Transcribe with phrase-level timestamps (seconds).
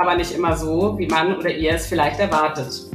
[0.00, 2.86] aber nicht immer so, wie man oder ihr es vielleicht erwartet.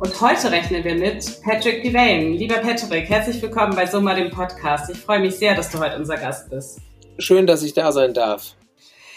[0.00, 2.30] Und heute rechnen wir mit Patrick Devane.
[2.30, 4.90] Lieber Patrick, herzlich willkommen bei Summa, dem Podcast.
[4.90, 6.80] Ich freue mich sehr, dass du heute unser Gast bist.
[7.18, 8.56] Schön, dass ich da sein darf.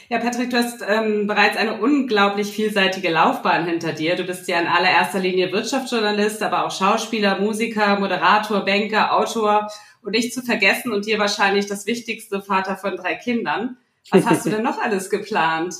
[0.09, 4.15] Ja, Patrick, du hast ähm, bereits eine unglaublich vielseitige Laufbahn hinter dir.
[4.15, 9.69] Du bist ja in allererster Linie Wirtschaftsjournalist, aber auch Schauspieler, Musiker, Moderator, Banker, Autor
[10.03, 13.77] und nicht zu vergessen und dir wahrscheinlich das wichtigste Vater von drei Kindern.
[14.11, 15.73] Was hast du denn noch alles geplant?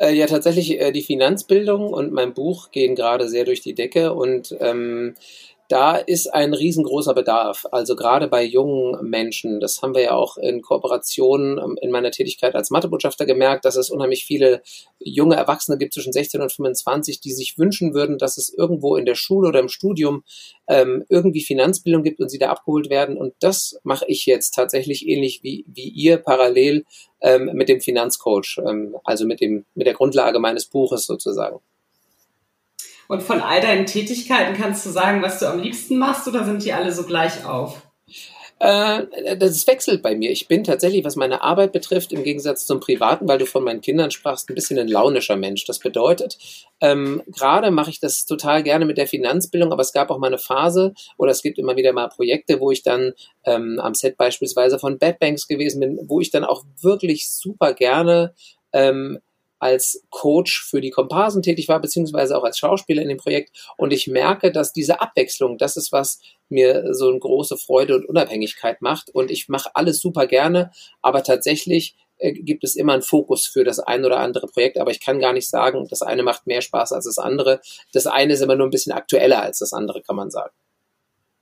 [0.00, 4.12] Äh, ja, tatsächlich, äh, die Finanzbildung und mein Buch gehen gerade sehr durch die Decke
[4.12, 5.14] und ähm,
[5.68, 7.64] da ist ein riesengroßer Bedarf.
[7.72, 12.10] Also gerade bei jungen Menschen, das haben wir ja auch in Kooperation ähm, in meiner
[12.10, 14.62] Tätigkeit als Mathebotschafter gemerkt, dass es unheimlich viele
[14.98, 19.06] junge Erwachsene gibt zwischen 16 und 25, die sich wünschen würden, dass es irgendwo in
[19.06, 20.22] der Schule oder im Studium
[20.68, 23.16] ähm, irgendwie Finanzbildung gibt und sie da abgeholt werden.
[23.16, 26.84] Und das mache ich jetzt tatsächlich ähnlich wie, wie ihr parallel
[27.22, 31.60] ähm, mit dem Finanzcoach, ähm, also mit, dem, mit der Grundlage meines Buches sozusagen.
[33.08, 36.64] Und von all deinen Tätigkeiten kannst du sagen, was du am liebsten machst oder sind
[36.64, 37.82] die alle so gleich auf?
[38.60, 40.30] Äh, das wechselt bei mir.
[40.30, 43.80] Ich bin tatsächlich, was meine Arbeit betrifft, im Gegensatz zum Privaten, weil du von meinen
[43.80, 45.64] Kindern sprachst, ein bisschen ein launischer Mensch.
[45.64, 46.38] Das bedeutet,
[46.80, 50.28] ähm, gerade mache ich das total gerne mit der Finanzbildung, aber es gab auch mal
[50.28, 53.12] eine Phase oder es gibt immer wieder mal Projekte, wo ich dann
[53.44, 57.74] ähm, am Set beispielsweise von Bad Banks gewesen bin, wo ich dann auch wirklich super
[57.74, 58.34] gerne
[58.72, 59.18] ähm,
[59.64, 63.72] als Coach für die Komparsen tätig war, beziehungsweise auch als Schauspieler in dem Projekt.
[63.78, 66.20] Und ich merke, dass diese Abwechslung, das ist, was
[66.50, 69.08] mir so eine große Freude und Unabhängigkeit macht.
[69.08, 70.70] Und ich mache alles super gerne,
[71.00, 74.90] aber tatsächlich äh, gibt es immer einen Fokus für das ein oder andere Projekt, aber
[74.90, 77.62] ich kann gar nicht sagen, das eine macht mehr Spaß als das andere.
[77.94, 80.52] Das eine ist immer nur ein bisschen aktueller als das andere, kann man sagen.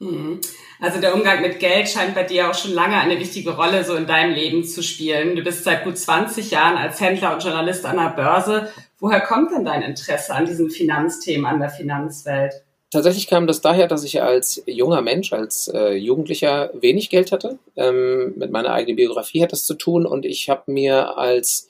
[0.03, 0.41] Mhm.
[0.81, 3.95] Also der Umgang mit Geld scheint bei dir auch schon lange eine wichtige Rolle so
[3.95, 5.37] in deinem Leben zu spielen.
[5.37, 8.69] Du bist seit gut 20 Jahren als Händler und Journalist an der Börse.
[8.99, 12.53] Woher kommt denn dein Interesse an diesen Finanzthemen, an der Finanzwelt?
[12.91, 17.59] Tatsächlich kam das daher, dass ich als junger Mensch, als äh, Jugendlicher wenig Geld hatte.
[17.77, 21.69] Ähm, mit meiner eigenen Biografie hat das zu tun und ich habe mir als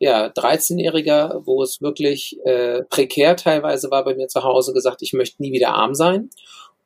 [0.00, 5.12] ja, 13-Jähriger, wo es wirklich äh, prekär teilweise war bei mir zu Hause, gesagt, ich
[5.12, 6.28] möchte nie wieder arm sein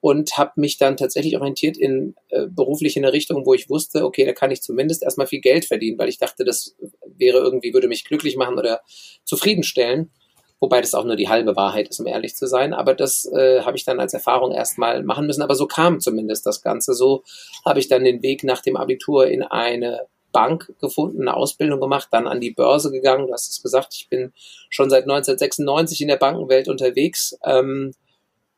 [0.03, 4.05] und habe mich dann tatsächlich orientiert in äh, beruflich in eine Richtung, wo ich wusste,
[4.05, 6.75] okay, da kann ich zumindest erstmal viel Geld verdienen, weil ich dachte, das
[7.17, 8.81] wäre irgendwie, würde mich glücklich machen oder
[9.23, 10.11] zufriedenstellen.
[10.59, 12.75] Wobei das auch nur die halbe Wahrheit ist, um ehrlich zu sein.
[12.75, 15.43] Aber das äh, habe ich dann als Erfahrung erstmal machen müssen.
[15.43, 16.95] Aber so kam zumindest das Ganze.
[16.95, 17.23] So
[17.65, 22.09] habe ich dann den Weg nach dem Abitur in eine Bank gefunden, eine Ausbildung gemacht,
[22.11, 23.29] dann an die Börse gegangen.
[23.29, 24.33] Du hast es gesagt, ich bin
[24.69, 27.39] schon seit 1996 in der Bankenwelt unterwegs.
[27.45, 27.93] Ähm,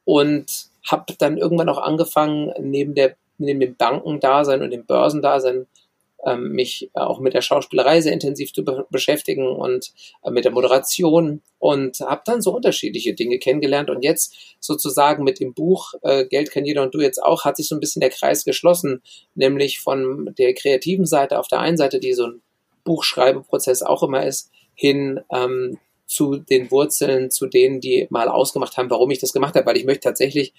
[0.05, 5.67] und habe dann irgendwann auch angefangen, neben, der, neben dem Bankendasein und dem Börsendasein
[6.25, 9.93] ähm, mich auch mit der Schauspielerei sehr intensiv zu be beschäftigen und
[10.23, 13.91] äh, mit der Moderation und habe dann so unterschiedliche Dinge kennengelernt.
[13.91, 17.56] Und jetzt sozusagen mit dem Buch äh, Geld kann jeder und du jetzt auch hat
[17.56, 19.03] sich so ein bisschen der Kreis geschlossen,
[19.34, 22.43] nämlich von der kreativen Seite auf der einen Seite, die so ein
[22.84, 25.78] Buchschreibeprozess auch immer ist, hin ähm,
[26.14, 29.76] zu den Wurzeln, zu denen, die mal ausgemacht haben, warum ich das gemacht habe, weil
[29.76, 30.54] ich möchte tatsächlich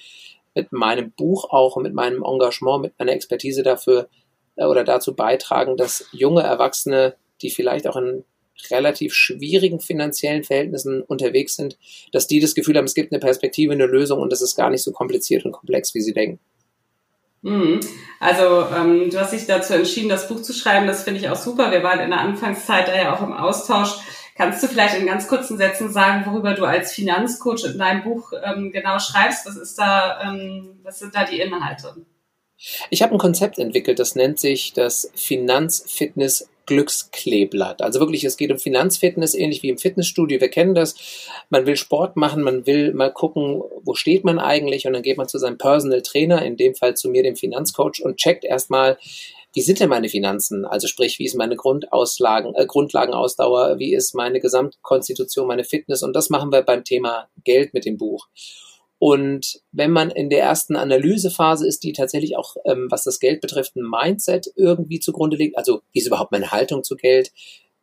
[0.53, 4.07] mit meinem Buch auch, mit meinem Engagement, mit meiner Expertise dafür
[4.55, 8.23] äh, oder dazu beitragen, dass junge Erwachsene, die vielleicht auch in
[8.71, 11.77] relativ schwierigen finanziellen Verhältnissen unterwegs sind,
[12.13, 14.69] dass die das Gefühl haben, es gibt eine Perspektive, eine Lösung und es ist gar
[14.69, 16.39] nicht so kompliziert und komplex, wie sie denken.
[17.41, 17.79] Mhm.
[18.19, 20.87] Also ähm, du hast dich dazu entschieden, das Buch zu schreiben.
[20.87, 21.71] Das finde ich auch super.
[21.71, 23.97] Wir waren in der Anfangszeit da ja auch im Austausch.
[24.35, 28.33] Kannst du vielleicht in ganz kurzen Sätzen sagen, worüber du als Finanzcoach in deinem Buch
[28.43, 29.45] ähm, genau schreibst?
[29.45, 31.95] Was ist da, ähm, was sind da die Inhalte?
[32.89, 37.81] Ich habe ein Konzept entwickelt, das nennt sich das Finanzfitness Glückskleeblatt.
[37.81, 40.41] Also wirklich, es geht um Finanzfitness, ähnlich wie im Fitnessstudio.
[40.41, 40.95] Wir kennen das.
[41.49, 45.17] Man will Sport machen, man will mal gucken, wo steht man eigentlich und dann geht
[45.17, 48.97] man zu seinem Personal Trainer, in dem Fall zu mir, dem Finanzcoach und checkt erstmal,
[49.55, 50.65] wie sind denn meine Finanzen?
[50.65, 56.03] Also sprich, wie ist meine Grundauslagen, äh, Grundlagenausdauer, wie ist meine Gesamtkonstitution, meine Fitness?
[56.03, 58.27] Und das machen wir beim Thema Geld mit dem Buch.
[58.99, 63.39] Und wenn man in der ersten Analysephase ist, die tatsächlich auch, ähm, was das Geld
[63.39, 67.31] betrifft, ein Mindset irgendwie zugrunde liegt, also wie ist überhaupt meine Haltung zu Geld,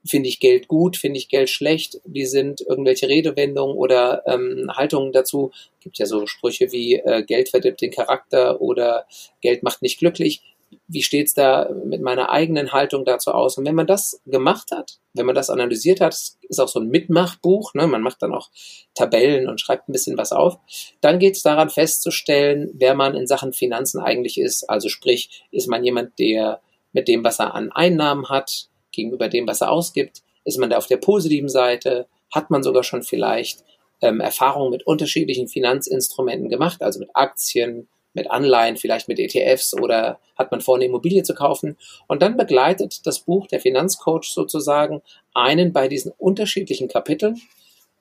[0.04, 5.12] finde ich Geld gut, finde ich Geld schlecht, wie sind irgendwelche Redewendungen oder ähm, Haltungen
[5.12, 5.52] dazu.
[5.80, 9.06] Gibt ja so Sprüche wie äh, Geld verdirbt den Charakter oder
[9.40, 10.42] Geld macht nicht glücklich.
[10.88, 13.58] Wie steht's da mit meiner eigenen Haltung dazu aus?
[13.58, 16.88] Und wenn man das gemacht hat, wenn man das analysiert hat, ist auch so ein
[16.88, 17.86] Mitmachbuch, ne?
[17.86, 18.50] man macht dann auch
[18.94, 20.58] Tabellen und schreibt ein bisschen was auf,
[21.00, 24.68] dann geht es daran festzustellen, wer man in Sachen Finanzen eigentlich ist.
[24.68, 26.60] Also sprich, ist man jemand, der
[26.92, 30.22] mit dem, was er an Einnahmen hat, gegenüber dem, was er ausgibt?
[30.44, 32.06] Ist man da auf der positiven Seite?
[32.30, 33.64] Hat man sogar schon vielleicht
[34.02, 40.18] ähm, Erfahrungen mit unterschiedlichen Finanzinstrumenten gemacht, also mit Aktien, mit Anleihen, vielleicht mit ETFs oder
[40.36, 41.76] hat man vor, eine Immobilie zu kaufen?
[42.06, 45.02] Und dann begleitet das Buch der Finanzcoach sozusagen
[45.34, 47.40] einen bei diesen unterschiedlichen Kapiteln,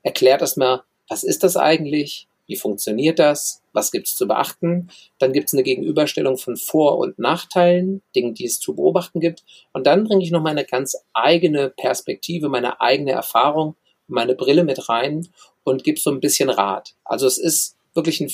[0.03, 2.27] erklärt erstmal, was ist das eigentlich?
[2.47, 3.61] Wie funktioniert das?
[3.71, 4.89] Was gibt es zu beachten?
[5.19, 9.43] Dann gibt es eine Gegenüberstellung von Vor- und Nachteilen, Dingen, die es zu beobachten gibt.
[9.71, 13.75] Und dann bringe ich noch meine ganz eigene Perspektive, meine eigene Erfahrung,
[14.07, 15.29] meine Brille mit rein
[15.63, 16.95] und gebe so ein bisschen Rat.
[17.05, 18.29] Also es ist wirklich ein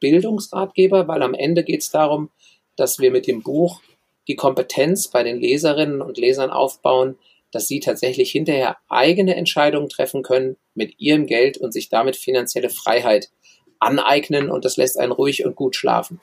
[0.00, 2.30] Finanzbildungsratgeber, weil am Ende geht es darum,
[2.76, 3.80] dass wir mit dem Buch
[4.26, 7.16] die Kompetenz bei den Leserinnen und Lesern aufbauen,
[7.52, 12.70] dass sie tatsächlich hinterher eigene Entscheidungen treffen können mit ihrem Geld und sich damit finanzielle
[12.70, 13.30] Freiheit
[13.78, 16.20] aneignen und das lässt einen ruhig und gut schlafen.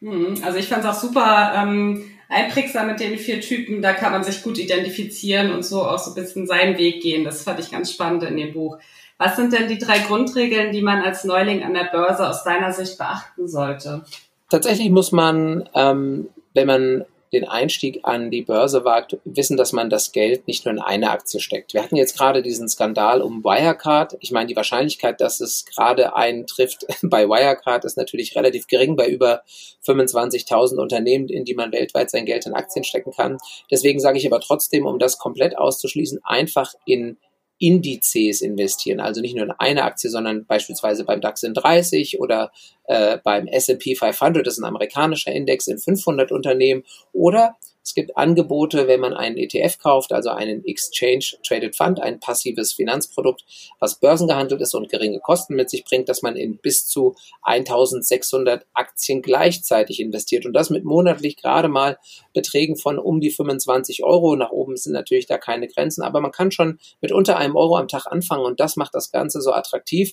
[0.00, 3.82] Hm, also ich fand es auch super ähm, einprägsam mit den vier Typen.
[3.82, 7.24] Da kann man sich gut identifizieren und so auch so ein bisschen seinen Weg gehen.
[7.24, 8.78] Das fand ich ganz spannend in dem Buch.
[9.18, 12.72] Was sind denn die drei Grundregeln, die man als Neuling an der Börse aus deiner
[12.72, 14.04] Sicht beachten sollte?
[14.48, 19.90] Tatsächlich muss man, ähm, wenn man den Einstieg an die Börse wagt, wissen, dass man
[19.90, 21.74] das Geld nicht nur in eine Aktie steckt.
[21.74, 24.16] Wir hatten jetzt gerade diesen Skandal um Wirecard.
[24.20, 29.08] Ich meine, die Wahrscheinlichkeit, dass es gerade eintrifft bei Wirecard, ist natürlich relativ gering bei
[29.08, 29.42] über
[29.86, 33.38] 25.000 Unternehmen, in die man weltweit sein Geld in Aktien stecken kann.
[33.70, 37.18] Deswegen sage ich aber trotzdem, um das komplett auszuschließen, einfach in
[37.58, 39.00] Indizes investieren.
[39.00, 42.52] Also nicht nur in eine Aktie, sondern beispielsweise beim DAX in 30 oder
[42.84, 47.56] äh, beim S&P 500, das ist ein amerikanischer Index in 500 Unternehmen oder
[47.88, 52.74] es gibt Angebote, wenn man einen ETF kauft, also einen Exchange Traded Fund, ein passives
[52.74, 53.46] Finanzprodukt,
[53.80, 58.66] was börsengehandelt ist und geringe Kosten mit sich bringt, dass man in bis zu 1600
[58.74, 61.96] Aktien gleichzeitig investiert und das mit monatlich gerade mal
[62.34, 64.36] Beträgen von um die 25 Euro.
[64.36, 67.78] Nach oben sind natürlich da keine Grenzen, aber man kann schon mit unter einem Euro
[67.78, 70.12] am Tag anfangen und das macht das Ganze so attraktiv.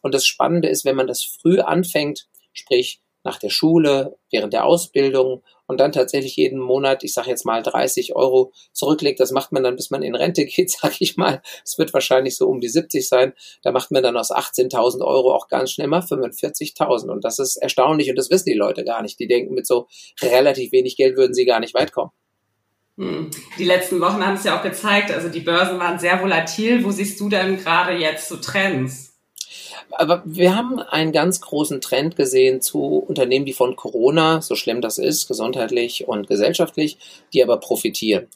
[0.00, 4.64] Und das Spannende ist, wenn man das früh anfängt, sprich nach der Schule, während der
[4.64, 9.20] Ausbildung und dann tatsächlich jeden Monat, ich sage jetzt mal 30 Euro zurücklegt.
[9.20, 11.42] Das macht man dann, bis man in Rente geht, sage ich mal.
[11.64, 13.34] Es wird wahrscheinlich so um die 70 sein.
[13.62, 17.10] Da macht man dann aus 18.000 Euro auch ganz schnell mal 45.000.
[17.10, 19.18] Und das ist erstaunlich und das wissen die Leute gar nicht.
[19.18, 19.88] Die denken, mit so
[20.22, 22.12] relativ wenig Geld würden sie gar nicht weit kommen.
[22.96, 23.30] Hm.
[23.58, 26.82] Die letzten Wochen haben es ja auch gezeigt, also die Börsen waren sehr volatil.
[26.82, 29.05] Wo siehst du denn gerade jetzt so Trends?
[29.90, 34.80] Aber wir haben einen ganz großen Trend gesehen zu Unternehmen, die von Corona, so schlimm
[34.80, 36.98] das ist, gesundheitlich und gesellschaftlich,
[37.32, 38.28] die aber profitieren.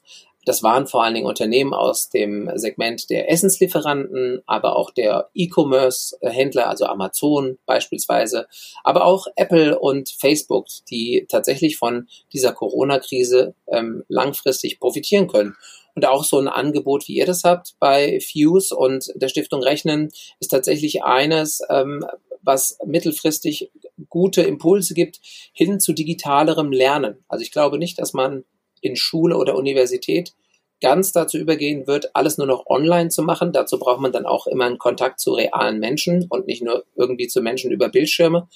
[0.47, 6.69] Das waren vor allen Dingen Unternehmen aus dem Segment der Essenslieferanten, aber auch der E-Commerce-Händler,
[6.69, 8.47] also Amazon beispielsweise,
[8.83, 15.57] aber auch Apple und Facebook, die tatsächlich von dieser Corona-Krise ähm, langfristig profitieren können.
[16.01, 20.09] Und auch so ein Angebot, wie ihr das habt bei Fuse und der Stiftung Rechnen,
[20.39, 22.07] ist tatsächlich eines, ähm,
[22.41, 23.71] was mittelfristig
[24.09, 25.21] gute Impulse gibt
[25.53, 27.23] hin zu digitalerem Lernen.
[27.29, 28.45] Also ich glaube nicht, dass man
[28.81, 30.33] in Schule oder Universität
[30.81, 33.53] ganz dazu übergehen wird, alles nur noch online zu machen.
[33.53, 37.29] Dazu braucht man dann auch immer einen Kontakt zu realen Menschen und nicht nur irgendwie
[37.29, 38.49] zu Menschen über Bildschirme.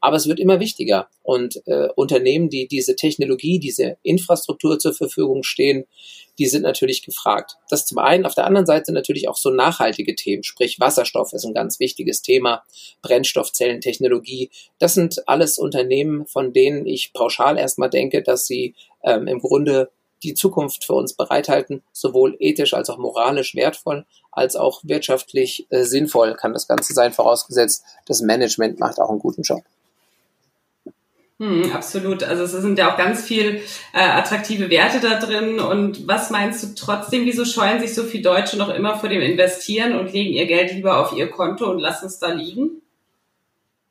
[0.00, 1.08] Aber es wird immer wichtiger.
[1.22, 5.86] Und äh, Unternehmen, die diese Technologie, diese Infrastruktur zur Verfügung stehen,
[6.38, 7.56] die sind natürlich gefragt.
[7.68, 8.26] Das zum einen.
[8.26, 12.22] Auf der anderen Seite natürlich auch so nachhaltige Themen, sprich Wasserstoff ist ein ganz wichtiges
[12.22, 12.64] Thema,
[13.02, 14.50] Brennstoffzellentechnologie.
[14.78, 19.90] Das sind alles Unternehmen, von denen ich pauschal erstmal denke, dass sie ähm, im Grunde
[20.22, 25.82] die Zukunft für uns bereithalten, sowohl ethisch als auch moralisch wertvoll, als auch wirtschaftlich äh,
[25.82, 29.62] sinnvoll kann das Ganze sein, vorausgesetzt, das Management macht auch einen guten Job.
[31.42, 32.22] Hm, absolut.
[32.22, 35.58] Also es sind ja auch ganz viel äh, attraktive Werte da drin.
[35.58, 39.20] Und was meinst du trotzdem, wieso scheuen sich so viele Deutsche noch immer vor dem
[39.20, 42.80] Investieren und legen ihr Geld lieber auf ihr Konto und lassen es da liegen?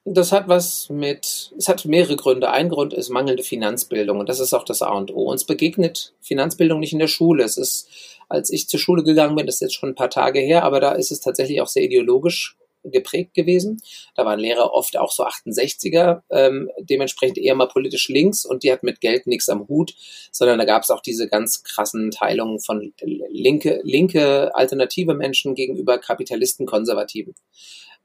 [0.06, 2.52] Das hat was mit, es hat mehrere Gründe.
[2.52, 5.30] Ein Grund ist mangelnde Finanzbildung und das ist auch das A und O.
[5.30, 7.44] Uns begegnet Finanzbildung nicht in der Schule.
[7.44, 7.90] Es ist,
[8.30, 10.80] als ich zur Schule gegangen bin, das ist jetzt schon ein paar Tage her, aber
[10.80, 13.82] da ist es tatsächlich auch sehr ideologisch geprägt gewesen.
[14.16, 18.72] Da waren Lehrer oft auch so 68er, ähm, dementsprechend eher mal politisch links und die
[18.72, 19.94] hatten mit Geld nichts am Hut,
[20.32, 25.98] sondern da gab es auch diese ganz krassen Teilungen von linke, linke alternative Menschen gegenüber
[25.98, 27.36] Kapitalisten, Konservativen.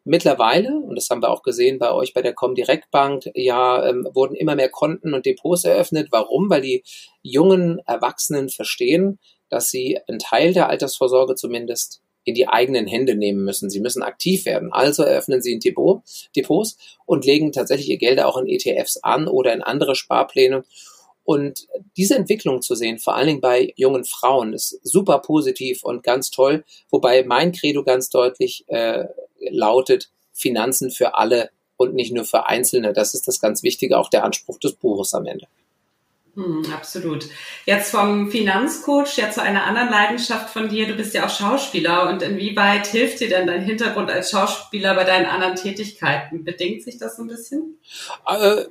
[0.09, 4.09] Mittlerweile, und das haben wir auch gesehen bei euch bei der Comdirect Bank, ja, ähm,
[4.15, 6.09] wurden immer mehr Konten und Depots eröffnet.
[6.13, 6.49] Warum?
[6.49, 6.85] Weil die
[7.23, 9.19] jungen Erwachsenen verstehen,
[9.49, 13.71] dass sie einen Teil der Altersvorsorge zumindest in die eigenen Hände nehmen müssen.
[13.71, 14.73] Sie müssen aktiv werden.
[14.73, 16.03] Also eröffnen sie ein Depot,
[16.35, 20.65] Depots und legen tatsächlich ihr Geld auch in ETFs an oder in andere Sparpläne.
[21.23, 26.03] Und diese Entwicklung zu sehen, vor allen Dingen bei jungen Frauen, ist super positiv und
[26.03, 26.65] ganz toll.
[26.91, 29.05] Wobei mein Credo ganz deutlich äh,
[29.39, 32.93] lautet Finanzen für alle und nicht nur für Einzelne.
[32.93, 35.47] Das ist das ganz Wichtige, auch der Anspruch des Buches am Ende.
[36.37, 37.27] Hm, absolut.
[37.65, 40.87] Jetzt vom Finanzcoach ja zu einer anderen Leidenschaft von dir.
[40.87, 45.05] Du bist ja auch Schauspieler und inwieweit hilft dir denn dein Hintergrund als Schauspieler bei
[45.05, 46.45] deinen anderen Tätigkeiten?
[46.45, 47.79] Bedingt sich das so ein bisschen?
[48.27, 48.65] Äh,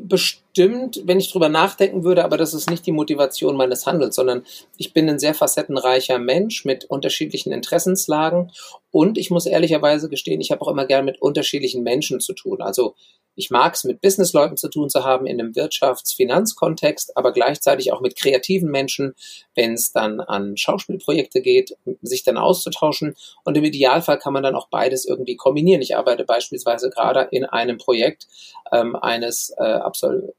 [0.00, 4.44] bestimmt, wenn ich drüber nachdenken würde, aber das ist nicht die Motivation meines Handels, sondern
[4.76, 8.52] ich bin ein sehr facettenreicher Mensch mit unterschiedlichen Interessenslagen
[8.90, 12.60] und ich muss ehrlicherweise gestehen, ich habe auch immer gern mit unterschiedlichen Menschen zu tun.
[12.60, 12.94] Also
[13.34, 18.02] ich mag es, mit Businessleuten zu tun zu haben in einem Wirtschafts-Finanzkontext, aber gleichzeitig auch
[18.02, 19.14] mit kreativen Menschen,
[19.54, 23.14] wenn es dann an Schauspielprojekte geht, sich dann auszutauschen.
[23.44, 25.80] Und im Idealfall kann man dann auch beides irgendwie kombinieren.
[25.80, 28.28] Ich arbeite beispielsweise gerade in einem Projekt
[28.70, 29.62] ähm, eines äh,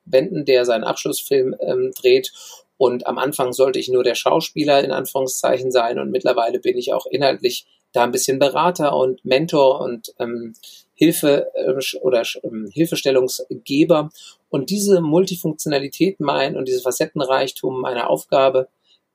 [0.06, 2.32] Absolventen, der seinen Abschlussfilm ähm, dreht
[2.78, 6.94] und am Anfang sollte ich nur der Schauspieler in Anführungszeichen sein und mittlerweile bin ich
[6.94, 10.54] auch inhaltlich da ein bisschen Berater und Mentor und ähm,
[10.96, 14.10] Hilfe äh, oder ähm, Hilfestellungsgeber.
[14.50, 18.68] Und diese Multifunktionalität mein und dieses Facettenreichtum meiner Aufgabe,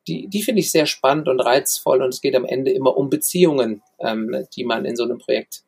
[0.07, 2.02] die, die finde ich sehr spannend und reizvoll.
[2.02, 5.64] Und es geht am Ende immer um Beziehungen, ähm, die man in so einem Projekt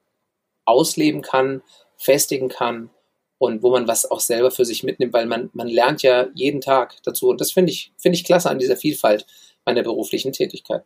[0.64, 1.62] ausleben kann,
[1.96, 2.90] festigen kann
[3.40, 6.60] und wo man was auch selber für sich mitnimmt, weil man, man lernt ja jeden
[6.60, 7.30] Tag dazu.
[7.30, 9.24] Und das finde ich, finde ich klasse an dieser Vielfalt
[9.64, 10.84] meiner beruflichen Tätigkeit.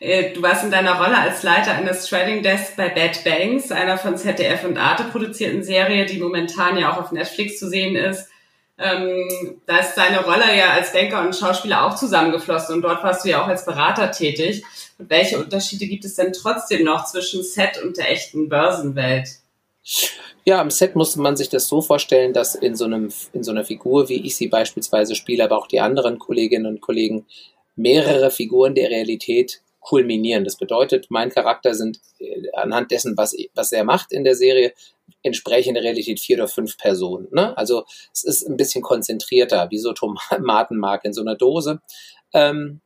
[0.00, 3.96] Äh, du warst in deiner Rolle als Leiter eines Trading Desk bei Bad Banks, einer
[3.96, 8.28] von ZDF und Arte produzierten Serie, die momentan ja auch auf Netflix zu sehen ist.
[8.76, 13.24] Ähm, da ist deine Rolle ja als Banker und Schauspieler auch zusammengeflossen und dort warst
[13.24, 14.64] du ja auch als Berater tätig.
[14.98, 19.28] Und welche Unterschiede gibt es denn trotzdem noch zwischen Set und der echten Börsenwelt?
[20.44, 23.50] Ja, am Set musste man sich das so vorstellen, dass in so, einem, in so
[23.50, 27.26] einer Figur, wie ich sie beispielsweise spiele, aber auch die anderen Kolleginnen und Kollegen,
[27.76, 30.44] mehrere Figuren der Realität kulminieren.
[30.44, 34.72] Das bedeutet, mein Charakter sind äh, anhand dessen, was, was er macht in der Serie,
[35.22, 37.28] entsprechende Realität vier oder fünf Personen.
[37.32, 37.56] Ne?
[37.56, 41.80] Also es ist ein bisschen konzentrierter, wie so Tomatenmark in so einer Dose.
[42.32, 42.80] Ähm,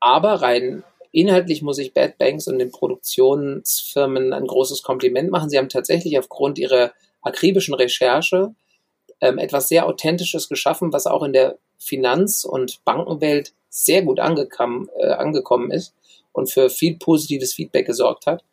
[0.00, 5.50] aber rein inhaltlich muss ich Bad Banks und den Produktionsfirmen ein großes Kompliment machen.
[5.50, 8.54] Sie haben tatsächlich aufgrund ihrer akribischen Recherche
[9.20, 14.88] ähm, etwas sehr Authentisches geschaffen, was auch in der Finanz- und Bankenwelt sehr gut angekommen,
[14.98, 15.94] äh, angekommen ist
[16.32, 18.44] und für viel positives Feedback gesorgt hat.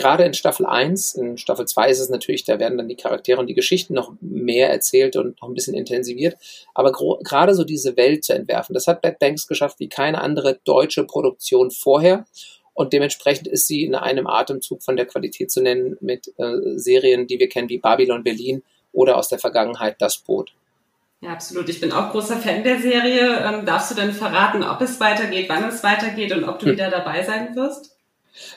[0.00, 3.38] Gerade in Staffel 1, in Staffel 2 ist es natürlich, da werden dann die Charaktere
[3.38, 6.38] und die Geschichten noch mehr erzählt und noch ein bisschen intensiviert.
[6.72, 10.58] Aber gerade so diese Welt zu entwerfen, das hat Bad Banks geschafft wie keine andere
[10.64, 12.24] deutsche Produktion vorher.
[12.72, 17.26] Und dementsprechend ist sie in einem Atemzug von der Qualität zu nennen mit äh, Serien,
[17.26, 20.54] die wir kennen wie Babylon Berlin oder aus der Vergangenheit Das Boot.
[21.20, 21.68] Ja, absolut.
[21.68, 23.38] Ich bin auch großer Fan der Serie.
[23.44, 26.72] Ähm, darfst du denn verraten, ob es weitergeht, wann es weitergeht und ob du hm.
[26.72, 27.99] wieder dabei sein wirst?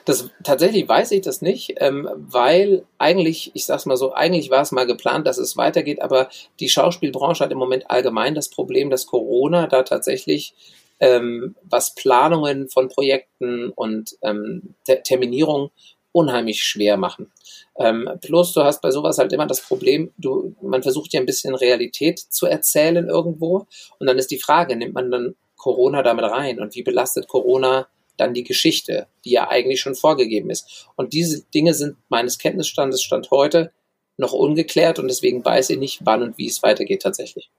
[0.06, 4.62] Das tatsächlich weiß ich das nicht, ähm, weil eigentlich, ich sag's mal so, eigentlich war
[4.62, 8.90] es mal geplant, dass es weitergeht, aber die Schauspielbranche hat im Moment allgemein das Problem,
[8.90, 10.54] dass Corona da tatsächlich
[11.00, 15.72] ähm, was Planungen von Projekten und ähm, Ter Terminierung
[16.14, 17.32] unheimlich schwer machen.
[17.78, 21.26] Ähm, plus, du hast bei sowas halt immer das Problem, du, man versucht ja ein
[21.26, 23.66] bisschen Realität zu erzählen irgendwo.
[24.00, 26.60] Und dann ist die Frage, nimmt man dann Corona damit rein?
[26.60, 30.88] Und wie belastet Corona dann die Geschichte, die ja eigentlich schon vorgegeben ist?
[30.96, 33.72] Und diese Dinge sind meines Kenntnisstandes Stand heute
[34.18, 37.50] noch ungeklärt und deswegen weiß ich nicht, wann und wie es weitergeht tatsächlich.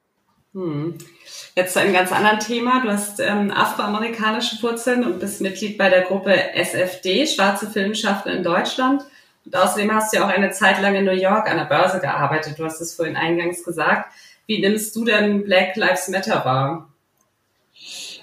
[0.55, 0.97] Hm.
[1.57, 2.83] Jetzt zu einem ganz anderen Thema.
[2.83, 8.45] Du hast ähm, afroamerikanische Wurzeln und bist Mitglied bei der Gruppe SFD, Schwarze Filmschaffende in
[8.45, 9.03] Deutschland.
[9.45, 12.01] Und außerdem hast du ja auch eine Zeit lang in New York an der Börse
[12.01, 12.59] gearbeitet.
[12.59, 14.13] Du hast es vorhin eingangs gesagt.
[14.47, 16.89] Wie nimmst du denn Black Lives Matter wahr?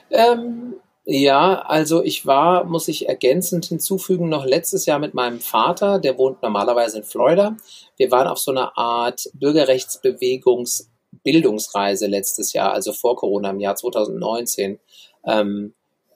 [0.10, 0.76] Ähm,
[1.14, 6.18] ja, also ich war, muss ich ergänzend hinzufügen, noch letztes Jahr mit meinem Vater, der
[6.18, 7.58] wohnt normalerweise in Florida.
[7.98, 14.80] Wir waren auf so einer Art Bürgerrechtsbewegungsbildungsreise letztes Jahr, also vor Corona im Jahr 2019.
[15.26, 15.74] Ähm,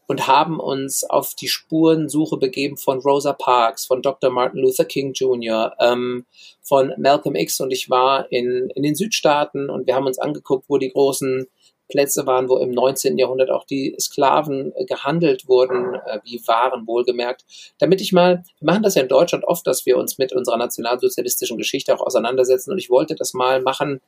[0.07, 4.29] und haben uns auf die Spurensuche begeben von Rosa Parks, von Dr.
[4.29, 6.25] Martin Luther King Jr., ähm,
[6.61, 10.69] von Malcolm X und ich war in, in den Südstaaten und wir haben uns angeguckt,
[10.69, 11.47] wo die großen
[11.87, 13.17] Plätze waren, wo im 19.
[13.17, 17.45] Jahrhundert auch die Sklaven äh, gehandelt wurden, äh, wie Waren wohlgemerkt.
[17.79, 20.57] Damit ich mal, wir machen das ja in Deutschland oft, dass wir uns mit unserer
[20.57, 24.01] nationalsozialistischen Geschichte auch auseinandersetzen und ich wollte das mal machen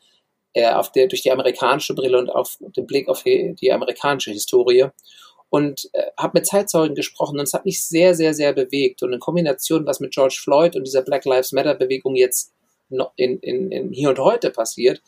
[0.54, 4.88] äh, auf der, durch die amerikanische Brille und auf den Blick auf die, amerikanische Historie
[5.50, 9.04] und äh, habe mit Zeitzeugen gesprochen und es hat mich sehr, sehr, sehr bewegt.
[9.04, 12.54] Und in Kombination, was mit George Floyd und dieser Black Lives Matter Bewegung jetzt
[13.16, 15.02] in, in, in hier und heute passiert,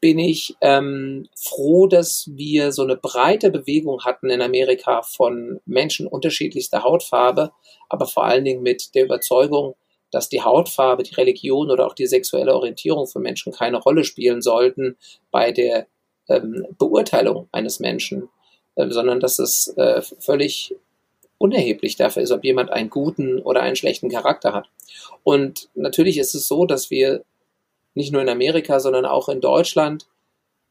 [0.00, 6.06] bin ich ähm, froh, dass wir so eine breite Bewegung hatten in Amerika von Menschen
[6.06, 7.52] unterschiedlichster Hautfarbe,
[7.88, 9.74] aber vor allen Dingen mit der Überzeugung,
[10.10, 14.42] dass die Hautfarbe, die Religion oder auch die sexuelle Orientierung von Menschen keine Rolle spielen
[14.42, 14.96] sollten
[15.30, 15.86] bei der
[16.28, 18.28] ähm, Beurteilung eines Menschen.
[18.80, 20.74] Äh, sondern dass es äh, völlig
[21.38, 24.68] unerheblich dafür ist, ob jemand einen guten oder einen schlechten Charakter hat.
[25.22, 27.24] Und natürlich ist es so, dass wir
[27.94, 30.06] nicht nur in Amerika, sondern auch in Deutschland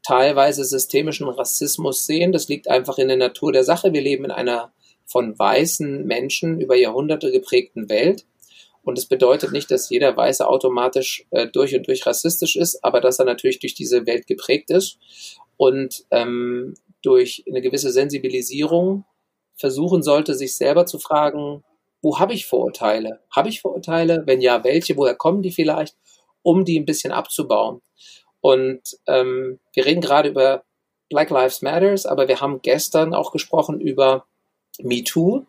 [0.03, 2.31] teilweise systemischen Rassismus sehen.
[2.31, 3.93] Das liegt einfach in der Natur der Sache.
[3.93, 4.71] Wir leben in einer
[5.05, 8.25] von weißen Menschen über Jahrhunderte geprägten Welt.
[8.83, 13.01] Und es bedeutet nicht, dass jeder Weiße automatisch äh, durch und durch rassistisch ist, aber
[13.01, 14.97] dass er natürlich durch diese Welt geprägt ist.
[15.57, 19.05] Und ähm, durch eine gewisse Sensibilisierung
[19.55, 21.63] versuchen sollte, sich selber zu fragen,
[22.01, 23.19] wo habe ich Vorurteile?
[23.29, 24.23] Habe ich Vorurteile?
[24.25, 24.95] Wenn ja, welche?
[24.95, 25.95] Woher kommen die vielleicht?
[26.41, 27.81] Um die ein bisschen abzubauen.
[28.41, 30.63] Und ähm, wir reden gerade über
[31.09, 34.25] Black Lives Matters, aber wir haben gestern auch gesprochen über
[34.79, 35.45] MeToo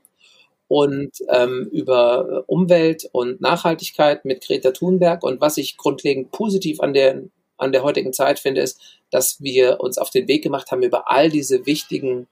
[0.68, 5.22] und ähm, über Umwelt und Nachhaltigkeit mit Greta Thunberg.
[5.22, 7.22] Und was ich grundlegend positiv an der
[7.60, 8.80] an der heutigen Zeit finde, ist,
[9.10, 12.26] dass wir uns auf den Weg gemacht haben, über all diese wichtigen,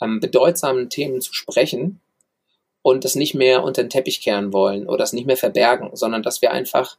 [0.00, 2.00] ähm, bedeutsamen Themen zu sprechen
[2.82, 6.22] und das nicht mehr unter den Teppich kehren wollen oder das nicht mehr verbergen, sondern
[6.22, 6.98] dass wir einfach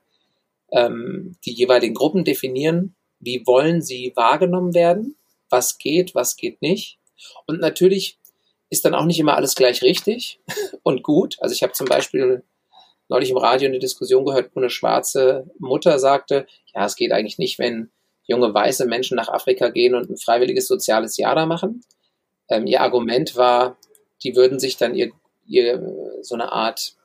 [0.71, 5.17] ähm, die jeweiligen Gruppen definieren, wie wollen sie wahrgenommen werden,
[5.49, 6.99] was geht, was geht nicht.
[7.45, 8.19] Und natürlich
[8.69, 10.39] ist dann auch nicht immer alles gleich richtig
[10.83, 11.37] und gut.
[11.39, 12.43] Also ich habe zum Beispiel
[13.09, 17.37] neulich im Radio eine Diskussion gehört, wo eine schwarze Mutter sagte, ja, es geht eigentlich
[17.37, 17.91] nicht, wenn
[18.25, 21.81] junge weiße Menschen nach Afrika gehen und ein freiwilliges soziales Jahr da machen.
[22.49, 23.77] Ähm, ihr Argument war,
[24.23, 25.11] die würden sich dann ihr,
[25.45, 26.95] ihr so eine Art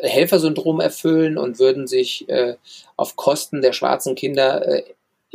[0.00, 2.56] Helfersyndrom erfüllen und würden sich äh,
[2.96, 4.82] auf Kosten der schwarzen Kinder äh,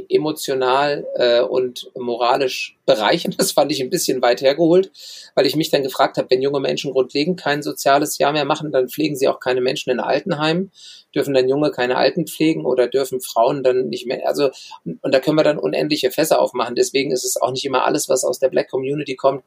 [0.10, 3.36] emotional äh, und moralisch bereichern.
[3.38, 4.92] Das fand ich ein bisschen weit hergeholt,
[5.36, 8.72] weil ich mich dann gefragt habe, wenn junge Menschen grundlegend kein soziales Jahr mehr machen,
[8.72, 10.72] dann pflegen sie auch keine Menschen in Altenheimen,
[11.16, 14.50] dürfen dann Junge keine Alten pflegen oder dürfen Frauen dann nicht mehr, also
[14.84, 16.76] und da können wir dann unendliche Fässer aufmachen.
[16.76, 19.44] Deswegen ist es auch nicht immer alles, was aus der Black Community kommt,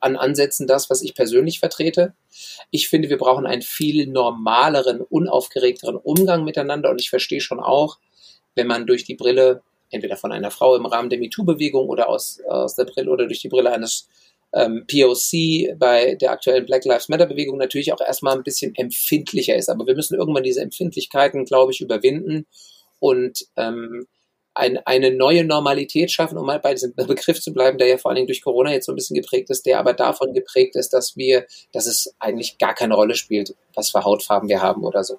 [0.00, 2.14] an Ansätzen das, was ich persönlich vertrete.
[2.70, 7.98] Ich finde, wir brauchen einen viel normaleren, unaufgeregteren Umgang miteinander und ich verstehe schon auch,
[8.54, 12.40] wenn man durch die Brille entweder von einer Frau im Rahmen der MeToo-Bewegung oder aus,
[12.48, 14.08] aus der Brille oder durch die Brille eines
[14.52, 19.68] ähm, POC bei der aktuellen Black Lives Matter-Bewegung natürlich auch erstmal ein bisschen empfindlicher ist.
[19.68, 22.46] Aber wir müssen irgendwann diese Empfindlichkeiten, glaube ich, überwinden
[22.98, 24.06] und ähm,
[24.56, 28.10] ein, eine neue Normalität schaffen, um mal bei diesem Begriff zu bleiben, der ja vor
[28.10, 30.92] allen Dingen durch Corona jetzt so ein bisschen geprägt ist, der aber davon geprägt ist,
[30.92, 35.04] dass wir, dass es eigentlich gar keine Rolle spielt, was für Hautfarben wir haben oder
[35.04, 35.18] so.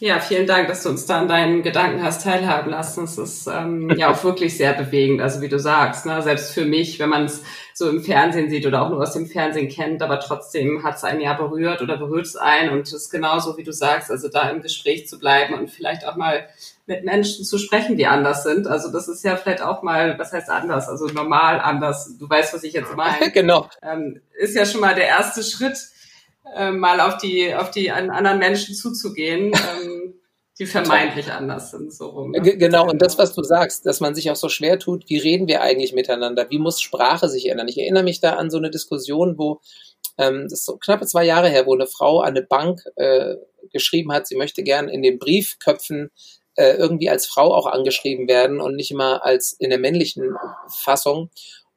[0.00, 3.02] Ja, vielen Dank, dass du uns da an deinen Gedanken hast teilhaben lassen.
[3.02, 6.22] Es ist ähm, ja auch wirklich sehr bewegend, also wie du sagst, ne?
[6.22, 7.42] selbst für mich, wenn man es
[7.78, 11.04] so im Fernsehen sieht oder auch nur aus dem Fernsehen kennt, aber trotzdem hat es
[11.04, 14.28] einen ja berührt oder berührt es einen und es ist genauso, wie du sagst, also
[14.28, 16.48] da im Gespräch zu bleiben und vielleicht auch mal
[16.86, 18.66] mit Menschen zu sprechen, die anders sind.
[18.66, 22.18] Also das ist ja vielleicht auch mal, was heißt anders, also normal anders.
[22.18, 23.30] Du weißt, was ich jetzt meine.
[23.32, 23.68] genau.
[23.80, 25.78] Ähm, ist ja schon mal der erste Schritt
[26.56, 30.14] äh, mal auf die, auf die anderen Menschen zuzugehen, ähm,
[30.58, 31.92] die vermeintlich anders sind.
[31.92, 32.40] So rum, ne?
[32.40, 35.46] Genau, und das, was du sagst, dass man sich auch so schwer tut, wie reden
[35.46, 36.50] wir eigentlich miteinander?
[36.50, 37.68] Wie muss Sprache sich ändern?
[37.68, 39.60] Ich erinnere mich da an so eine Diskussion, wo
[40.18, 43.36] ähm, das ist so knappe zwei Jahre her, wo eine Frau an eine Bank äh,
[43.70, 46.10] geschrieben hat, sie möchte gern in den Briefköpfen
[46.56, 50.34] äh, irgendwie als Frau auch angeschrieben werden und nicht immer als in der männlichen
[50.68, 51.30] Fassung.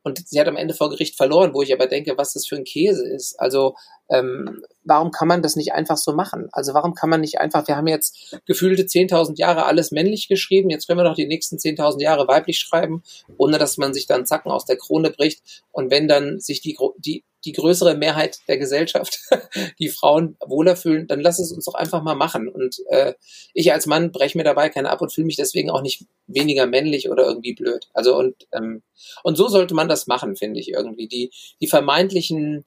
[0.03, 2.55] Und sie hat am Ende vor Gericht verloren, wo ich aber denke, was das für
[2.55, 3.39] ein Käse ist.
[3.39, 3.75] Also
[4.11, 6.49] ähm, warum kann man das nicht einfach so machen?
[6.51, 10.69] Also warum kann man nicht einfach, wir haben jetzt gefühlte 10.000 Jahre alles männlich geschrieben,
[10.69, 13.03] jetzt können wir doch die nächsten 10.000 Jahre weiblich schreiben,
[13.37, 15.63] ohne dass man sich dann Zacken aus der Krone bricht.
[15.71, 19.19] Und wenn dann sich die, die die größere Mehrheit der Gesellschaft,
[19.79, 22.47] die Frauen wohler fühlen, dann lass es uns doch einfach mal machen.
[22.47, 23.13] Und äh,
[23.53, 26.67] ich als Mann breche mir dabei keine ab und fühle mich deswegen auch nicht weniger
[26.67, 27.89] männlich oder irgendwie blöd.
[27.93, 28.83] Also und ähm,
[29.23, 31.07] und so sollte man das machen, finde ich irgendwie.
[31.07, 32.65] Die die vermeintlichen,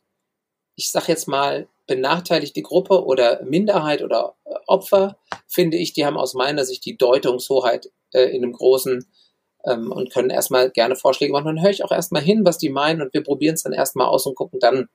[0.77, 6.17] ich sag jetzt mal benachteiligte Gruppe oder Minderheit oder äh, Opfer, finde ich, die haben
[6.17, 9.07] aus meiner Sicht die Deutungshoheit äh, in einem großen
[9.65, 11.47] ähm, und können erstmal gerne Vorschläge machen.
[11.47, 14.07] Dann höre ich auch erstmal hin, was die meinen und wir probieren es dann erstmal
[14.07, 14.89] aus und gucken dann,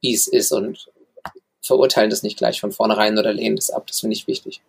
[0.00, 0.88] wie es ist und
[1.62, 3.86] verurteilen das nicht gleich von vornherein oder lehnen das ab.
[3.86, 4.60] Das finde ich wichtig.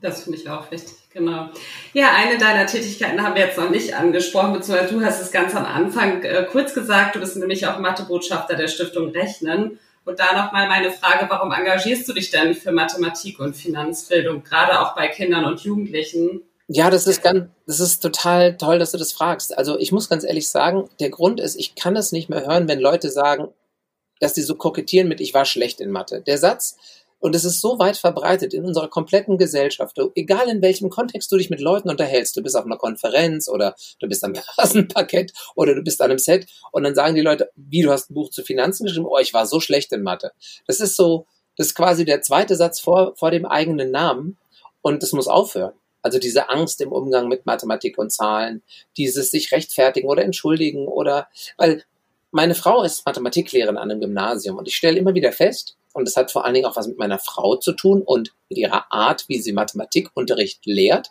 [0.00, 1.48] Das finde ich auch wichtig, genau.
[1.92, 5.54] Ja, eine deiner Tätigkeiten haben wir jetzt noch nicht angesprochen, beziehungsweise du hast es ganz
[5.54, 9.78] am Anfang äh, kurz gesagt, du bist nämlich auch Mathebotschafter der Stiftung Rechnen.
[10.04, 14.80] Und da nochmal meine Frage, warum engagierst du dich denn für Mathematik und Finanzbildung, gerade
[14.80, 16.42] auch bei Kindern und Jugendlichen?
[16.66, 19.56] Ja, das ist ganz, das ist total toll, dass du das fragst.
[19.56, 22.66] Also ich muss ganz ehrlich sagen, der Grund ist, ich kann es nicht mehr hören,
[22.66, 23.48] wenn Leute sagen,
[24.20, 26.20] dass die so kokettieren mit, ich war schlecht in Mathe.
[26.20, 26.76] Der Satz,
[27.22, 31.36] und es ist so weit verbreitet in unserer kompletten Gesellschaft, egal in welchem Kontext du
[31.36, 35.76] dich mit Leuten unterhältst, du bist auf einer Konferenz oder du bist am Börsenparkett oder
[35.76, 38.30] du bist an einem Set und dann sagen die Leute, wie du hast ein Buch
[38.30, 40.32] zu Finanzen geschrieben, oh, ich war so schlecht in Mathe.
[40.66, 44.36] Das ist so, das ist quasi der zweite Satz vor, vor dem eigenen Namen
[44.80, 45.74] und das muss aufhören.
[46.02, 48.64] Also diese Angst im Umgang mit Mathematik und Zahlen,
[48.96, 51.84] dieses sich rechtfertigen oder entschuldigen oder, weil
[52.32, 56.16] meine Frau ist Mathematiklehrerin an einem Gymnasium und ich stelle immer wieder fest, und das
[56.16, 59.26] hat vor allen Dingen auch was mit meiner Frau zu tun und mit ihrer Art,
[59.28, 61.10] wie sie Mathematikunterricht lehrt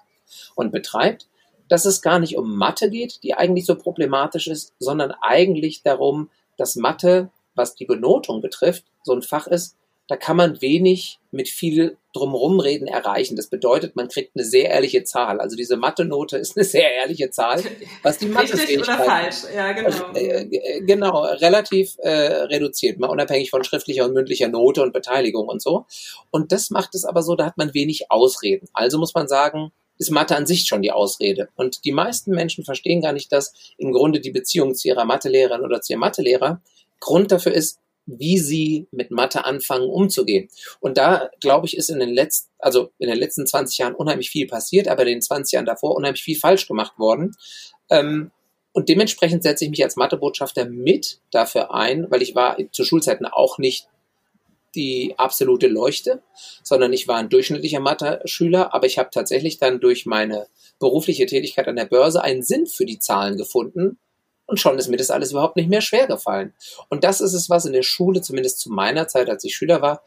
[0.55, 1.27] und betreibt,
[1.69, 6.29] dass es gar nicht um Mathe geht, die eigentlich so problematisch ist, sondern eigentlich darum,
[6.57, 9.77] dass Mathe, was die Benotung betrifft, so ein Fach ist,
[10.11, 13.37] da kann man wenig mit viel drumherum reden erreichen.
[13.37, 15.39] Das bedeutet, man kriegt eine sehr ehrliche Zahl.
[15.39, 17.63] Also diese Mathe-Note ist eine sehr ehrliche Zahl,
[18.03, 19.87] was die mathe Richtig oder falsch, ja genau.
[19.87, 24.91] Also, äh, äh, genau, relativ äh, reduziert, mal unabhängig von schriftlicher und mündlicher Note und
[24.91, 25.85] Beteiligung und so.
[26.29, 28.67] Und das macht es aber so, da hat man wenig Ausreden.
[28.73, 31.47] Also muss man sagen, ist Mathe an sich schon die Ausrede.
[31.55, 35.61] Und die meisten Menschen verstehen gar nicht, dass im Grunde die Beziehung zu ihrer Mathelehrerin
[35.61, 36.59] oder zu ihrem Mathelehrer
[36.99, 37.79] Grund dafür ist,
[38.19, 40.49] wie sie mit Mathe anfangen umzugehen.
[40.79, 44.29] Und da, glaube ich, ist in den letzten, also in den letzten 20 Jahren unheimlich
[44.29, 47.35] viel passiert, aber in den 20 Jahren davor unheimlich viel falsch gemacht worden.
[47.89, 48.31] Ähm,
[48.73, 53.25] und dementsprechend setze ich mich als Mathebotschafter mit dafür ein, weil ich war zu Schulzeiten
[53.25, 53.87] auch nicht
[54.75, 56.21] die absolute Leuchte,
[56.63, 60.47] sondern ich war ein durchschnittlicher Mathe-Schüler, aber ich habe tatsächlich dann durch meine
[60.79, 63.99] berufliche Tätigkeit an der Börse einen Sinn für die Zahlen gefunden
[64.51, 66.53] und schon ist mir das alles überhaupt nicht mehr schwer gefallen.
[66.89, 69.81] Und das ist es, was in der Schule, zumindest zu meiner Zeit, als ich Schüler
[69.81, 70.03] war,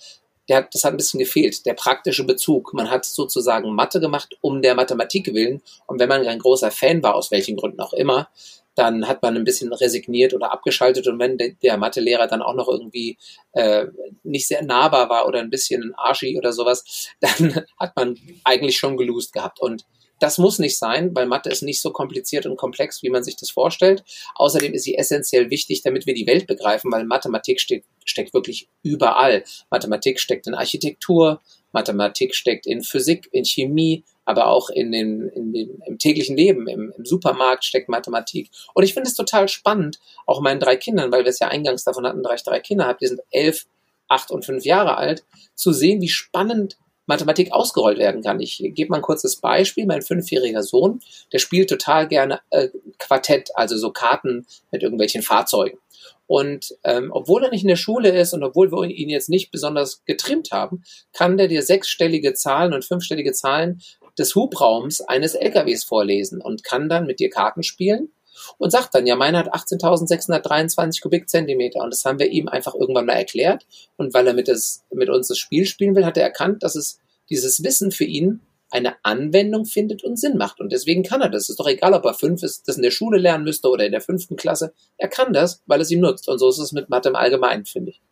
[0.51, 2.75] der hat, das hat ein bisschen gefehlt, der praktische Bezug.
[2.75, 5.63] Man hat sozusagen Mathe gemacht um der Mathematik willen.
[5.87, 8.29] Und wenn man ein großer Fan war, aus welchen Gründen auch immer,
[8.75, 11.09] dann hat man ein bisschen resigniert oder abgeschaltet.
[11.09, 13.17] Und wenn der Mathelehrer dann auch noch irgendwie
[13.53, 13.87] äh,
[14.25, 18.99] nicht sehr nahbar war oder ein bisschen arschi oder sowas, dann hat man eigentlich schon
[18.99, 19.59] geloost gehabt.
[19.59, 19.87] Und
[20.21, 23.37] das muss nicht sein, weil Mathe ist nicht so kompliziert und komplex, wie man sich
[23.37, 24.05] das vorstellt.
[24.37, 28.69] Außerdem ist sie essentiell wichtig, damit wir die Welt begreifen, weil Mathematik steht, steckt wirklich
[28.83, 29.45] überall.
[29.71, 31.41] Mathematik steckt in Architektur,
[31.73, 36.69] Mathematik steckt in Physik, in Chemie, aber auch in den, in den, im täglichen Leben,
[36.69, 38.51] im, im Supermarkt steckt Mathematik.
[38.73, 41.85] Und ich finde es total spannend, auch meinen drei Kindern, weil wir es ja eingangs
[41.85, 43.67] davon hatten, dass ich drei Kinder habe, die sind elf,
[44.09, 45.25] acht und fünf Jahre alt,
[45.55, 48.41] zu sehen, wie spannend Mathematik ausgerollt werden kann.
[48.41, 49.87] Ich gebe mal ein kurzes Beispiel.
[49.87, 51.01] Mein fünfjähriger Sohn,
[51.33, 55.79] der spielt total gerne äh, Quartett, also so Karten mit irgendwelchen Fahrzeugen.
[56.27, 59.51] Und ähm, obwohl er nicht in der Schule ist und obwohl wir ihn jetzt nicht
[59.51, 63.83] besonders getrimmt haben, kann der dir sechsstellige Zahlen und fünfstellige Zahlen
[64.19, 68.11] des Hubraums eines LKWs vorlesen und kann dann mit dir Karten spielen
[68.59, 73.07] und sagt dann, ja, meiner hat 18.623 Kubikzentimeter und das haben wir ihm einfach irgendwann
[73.07, 73.67] mal erklärt
[73.97, 76.75] und weil er mit, das, mit uns das Spiel spielen will, hat er erkannt, dass
[76.75, 76.99] es
[77.31, 80.61] dieses Wissen für ihn eine Anwendung findet und Sinn macht.
[80.61, 81.45] Und deswegen kann er das.
[81.45, 83.87] Es ist doch egal, ob er fünf ist, das in der Schule lernen müsste oder
[83.87, 84.75] in der fünften Klasse.
[84.99, 86.29] Er kann das, weil es ihm nutzt.
[86.29, 88.03] Und so ist es mit Mathe im Allgemeinen, finde ich.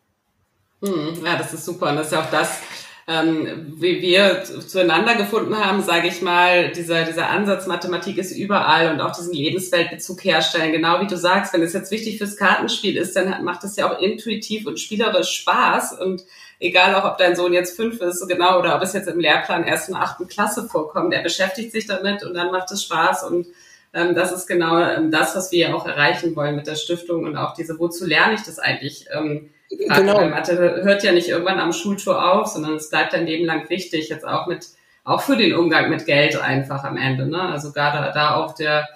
[0.84, 1.90] Hm, ja, das ist super.
[1.90, 2.60] Und das ist ja auch das,
[3.08, 8.92] ähm, wie wir zueinander gefunden haben, sage ich mal, dieser, dieser Ansatz, Mathematik ist überall
[8.92, 10.72] und auch diesen Lebensweltbezug herstellen.
[10.72, 13.90] Genau wie du sagst, wenn es jetzt wichtig fürs Kartenspiel ist, dann macht es ja
[13.90, 16.22] auch intuitiv und spielerisch Spaß und
[16.60, 19.64] egal auch, ob dein Sohn jetzt fünf ist, genau, oder ob es jetzt im Lehrplan
[19.64, 23.46] erst in achten Klasse vorkommt, er beschäftigt sich damit und dann macht es Spaß und
[23.94, 27.36] ähm, das ist genau ähm, das, was wir auch erreichen wollen mit der Stiftung und
[27.36, 29.06] auch diese, wozu lerne ich das eigentlich?
[29.12, 30.28] Ähm, genau.
[30.28, 34.08] Mathe hört ja nicht irgendwann am Schultor auf, sondern es bleibt dein Leben lang wichtig,
[34.08, 34.66] jetzt auch mit,
[35.04, 37.40] auch für den Umgang mit Geld einfach am Ende, ne?
[37.40, 38.88] Also gerade da auch der,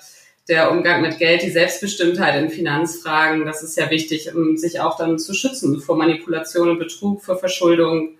[0.48, 4.96] der Umgang mit Geld, die Selbstbestimmtheit in Finanzfragen, das ist ja wichtig, um sich auch
[4.96, 8.16] dann zu schützen vor Manipulation und Betrug, vor Verschuldung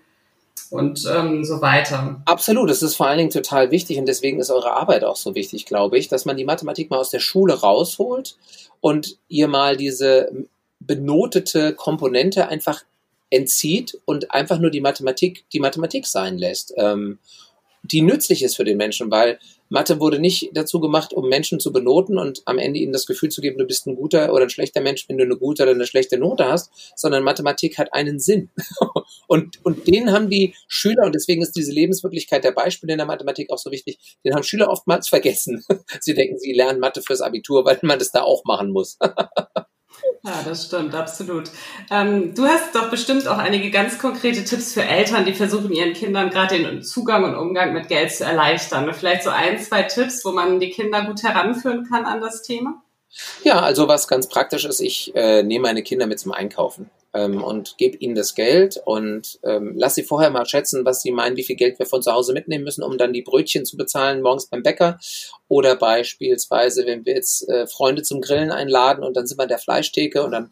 [0.69, 2.21] und ähm, so weiter.
[2.25, 5.35] Absolut, das ist vor allen Dingen total wichtig und deswegen ist eure Arbeit auch so
[5.35, 8.35] wichtig, glaube ich, dass man die Mathematik mal aus der Schule rausholt
[8.81, 10.47] und ihr mal diese
[10.79, 12.83] benotete Komponente einfach
[13.29, 17.19] entzieht und einfach nur die Mathematik die Mathematik sein lässt, ähm,
[17.83, 21.71] die nützlich ist für den Menschen, weil Mathe wurde nicht dazu gemacht, um Menschen zu
[21.71, 24.49] benoten und am Ende ihnen das Gefühl zu geben, du bist ein guter oder ein
[24.49, 28.19] schlechter Mensch, wenn du eine gute oder eine schlechte Note hast, sondern Mathematik hat einen
[28.19, 28.49] Sinn.
[29.27, 33.07] und, und den haben die Schüler, und deswegen ist diese Lebenswirklichkeit der Beispiele in der
[33.07, 35.63] Mathematik auch so wichtig, den haben Schüler oftmals vergessen.
[35.99, 38.97] sie denken, sie lernen Mathe fürs Abitur, weil man das da auch machen muss.
[40.23, 41.49] Ja, das stimmt, absolut.
[41.89, 45.93] Ähm, du hast doch bestimmt auch einige ganz konkrete Tipps für Eltern, die versuchen, ihren
[45.93, 48.91] Kindern gerade den Zugang und Umgang mit Geld zu erleichtern.
[48.93, 52.81] Vielleicht so ein, zwei Tipps, wo man die Kinder gut heranführen kann an das Thema?
[53.43, 57.43] Ja, also was ganz praktisch ist, ich äh, nehme meine Kinder mit zum Einkaufen ähm,
[57.43, 61.37] und gebe ihnen das Geld und ähm, lass sie vorher mal schätzen, was sie meinen,
[61.37, 64.21] wie viel Geld wir von zu Hause mitnehmen müssen, um dann die Brötchen zu bezahlen
[64.21, 64.99] morgens beim Bäcker.
[65.47, 69.49] Oder beispielsweise, wenn wir jetzt äh, Freunde zum Grillen einladen und dann sind wir an
[69.49, 70.51] der Fleischtheke und dann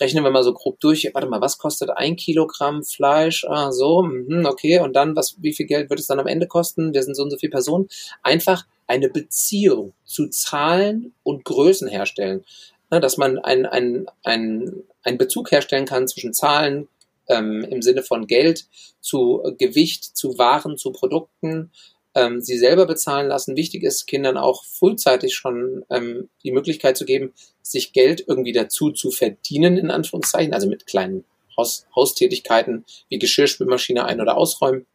[0.00, 1.10] rechnen wir mal so grob durch.
[1.12, 3.44] Warte mal, was kostet ein Kilogramm Fleisch?
[3.44, 4.80] Ah, so, mh, okay.
[4.80, 6.94] Und dann, was, wie viel Geld wird es dann am Ende kosten?
[6.94, 7.88] Wir sind so und so viele Personen.
[8.22, 12.44] Einfach eine Beziehung zu Zahlen und Größen herstellen.
[12.90, 16.88] Ne, dass man einen ein, ein, ein Bezug herstellen kann zwischen Zahlen
[17.28, 18.66] ähm, im Sinne von Geld
[19.00, 21.70] zu Gewicht, zu Waren, zu Produkten,
[22.14, 23.56] ähm, sie selber bezahlen lassen.
[23.56, 28.90] Wichtig ist, Kindern auch frühzeitig schon ähm, die Möglichkeit zu geben, sich Geld irgendwie dazu
[28.90, 31.24] zu verdienen, in Anführungszeichen, also mit kleinen
[31.56, 34.86] Haus Haustätigkeiten wie Geschirrspülmaschine ein- oder ausräumen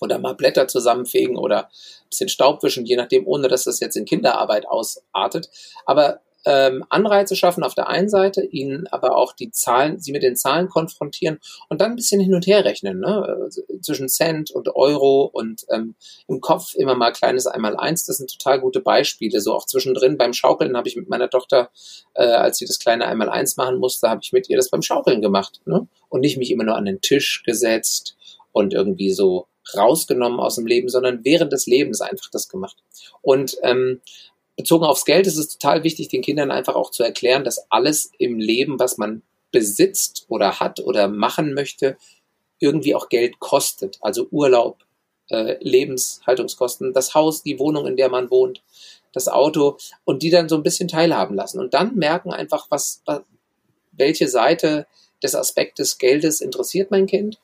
[0.00, 3.96] oder mal Blätter zusammenfegen oder ein bisschen Staub wischen, je nachdem, ohne dass das jetzt
[3.96, 5.48] in Kinderarbeit ausartet.
[5.86, 10.22] Aber ähm, Anreize schaffen auf der einen Seite, ihnen aber auch die Zahlen, sie mit
[10.22, 13.48] den Zahlen konfrontieren und dann ein bisschen hin und her rechnen, ne?
[13.80, 15.94] zwischen Cent und Euro und ähm,
[16.28, 18.06] im Kopf immer mal kleines Einmal-Eins.
[18.06, 19.40] Das sind total gute Beispiele.
[19.40, 21.70] So auch zwischendrin beim Schaukeln habe ich mit meiner Tochter,
[22.14, 25.22] äh, als sie das kleine Einmal-Eins machen musste, habe ich mit ihr das beim Schaukeln
[25.22, 25.86] gemacht ne?
[26.08, 28.16] und nicht mich immer nur an den Tisch gesetzt
[28.52, 32.76] und irgendwie so rausgenommen aus dem Leben, sondern während des Lebens einfach das gemacht.
[33.22, 34.00] Und ähm,
[34.56, 38.10] bezogen aufs Geld ist es total wichtig, den Kindern einfach auch zu erklären, dass alles
[38.18, 41.96] im Leben, was man besitzt oder hat oder machen möchte,
[42.58, 43.98] irgendwie auch Geld kostet.
[44.00, 44.84] Also Urlaub,
[45.30, 48.62] äh, Lebenshaltungskosten, das Haus, die Wohnung, in der man wohnt,
[49.12, 53.02] das Auto und die dann so ein bisschen teilhaben lassen und dann merken einfach, was,
[53.04, 53.22] was
[53.92, 54.86] welche Seite
[55.22, 57.38] des Aspektes Geldes interessiert mein Kind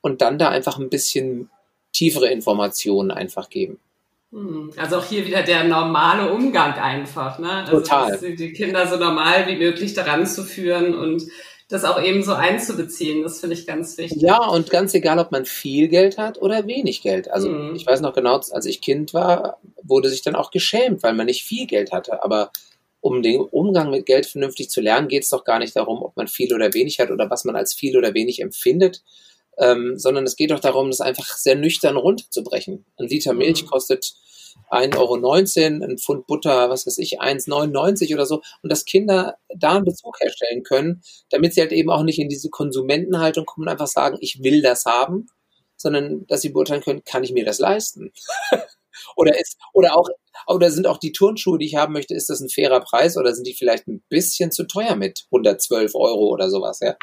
[0.00, 1.50] und dann da einfach ein bisschen
[1.92, 3.80] tiefere Informationen einfach geben.
[4.30, 7.50] Hm, also auch hier wieder der normale Umgang einfach, ne?
[7.50, 8.18] Also Total.
[8.18, 11.22] Die Kinder so normal wie möglich daran zu führen und
[11.68, 14.22] das auch eben so einzubeziehen, das finde ich ganz wichtig.
[14.22, 17.30] Ja, und ganz egal, ob man viel Geld hat oder wenig Geld.
[17.30, 17.74] Also mhm.
[17.74, 21.26] ich weiß noch genau, als ich Kind war, wurde sich dann auch geschämt, weil man
[21.26, 22.22] nicht viel Geld hatte.
[22.22, 22.52] Aber
[23.00, 26.16] um den Umgang mit Geld vernünftig zu lernen, geht es doch gar nicht darum, ob
[26.16, 29.02] man viel oder wenig hat oder was man als viel oder wenig empfindet,
[29.60, 32.84] ähm, sondern es geht doch darum, das einfach sehr nüchtern runterzubrechen.
[32.96, 33.38] Ein Liter mhm.
[33.38, 34.14] Milch kostet
[34.70, 38.42] 1,19 Euro, ein Pfund Butter, was weiß ich, 1,99 oder so.
[38.62, 42.28] Und dass Kinder da einen Bezug herstellen können, damit sie halt eben auch nicht in
[42.28, 45.28] diese Konsumentenhaltung kommen und einfach sagen, ich will das haben,
[45.76, 48.12] sondern dass sie beurteilen können, kann ich mir das leisten?
[49.16, 50.08] oder ist, oder auch,
[50.46, 53.34] oder sind auch die Turnschuhe, die ich haben möchte, ist das ein fairer Preis oder
[53.34, 56.96] sind die vielleicht ein bisschen zu teuer mit 112 Euro oder sowas, ja?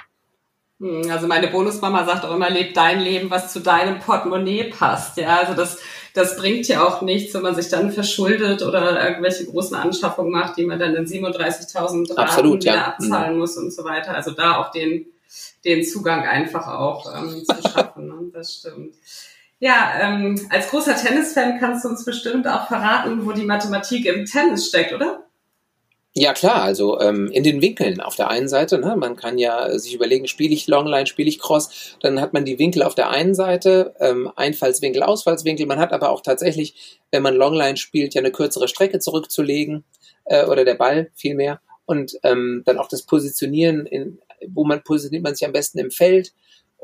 [0.86, 5.17] Hm, also meine Bonusmama sagt auch immer, leb dein Leben, was zu deinem Portemonnaie passt.
[5.17, 5.80] Ja, also das,
[6.13, 10.58] das bringt ja auch nichts, wenn man sich dann verschuldet oder irgendwelche großen Anschaffungen macht,
[10.58, 12.86] die man dann in 37.000 Raten wieder ja.
[12.86, 13.39] abzahlen mhm.
[13.39, 14.13] muss und so weiter.
[14.13, 15.08] Also da auch den,
[15.63, 18.08] den Zugang einfach auch ähm, zu schaffen.
[18.08, 18.32] Ne?
[18.32, 18.93] Das stimmt.
[19.58, 24.26] Ja, ähm, als großer Tennisfan kannst du uns bestimmt auch verraten, wo die Mathematik im
[24.26, 25.24] Tennis steckt, oder?
[26.17, 29.78] Ja klar, also ähm, in den Winkeln auf der einen Seite, ne, man kann ja
[29.78, 33.10] sich überlegen, spiele ich Longline, spiele ich Cross, dann hat man die Winkel auf der
[33.10, 38.21] einen Seite, ähm, Einfallswinkel, Ausfallswinkel, man hat aber auch tatsächlich, wenn man Longline spielt, ja
[38.21, 39.84] eine kürzere Strecke zurückzulegen
[40.23, 45.23] äh, oder der Ball vielmehr und ähm, dann auch das Positionieren, in, wo man positioniert
[45.23, 46.32] man sich am besten im Feld,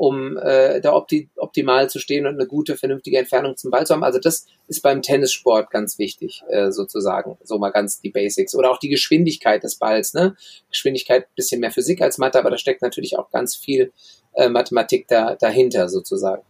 [0.01, 3.93] um äh, da opti optimal zu stehen und eine gute, vernünftige Entfernung zum Ball zu
[3.93, 4.03] haben.
[4.03, 7.37] Also das ist beim Tennissport ganz wichtig, äh, sozusagen.
[7.43, 8.55] So mal ganz die Basics.
[8.55, 10.15] Oder auch die Geschwindigkeit des Balls.
[10.15, 10.35] Ne?
[10.71, 13.93] Geschwindigkeit bisschen mehr Physik als Mathe, aber da steckt natürlich auch ganz viel
[14.33, 16.41] äh, Mathematik da, dahinter, sozusagen.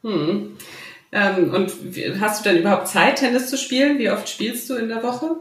[0.00, 0.56] Hm.
[1.12, 1.70] Ähm, und
[2.18, 3.98] hast du denn überhaupt Zeit, Tennis zu spielen?
[3.98, 5.36] Wie oft spielst du in der Woche?